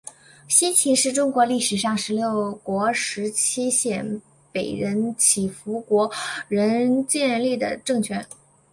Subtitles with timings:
[0.47, 4.19] 西秦是中国历史上十六国时期鲜
[4.51, 6.11] 卑人乞伏国
[6.47, 8.25] 仁建立的政权。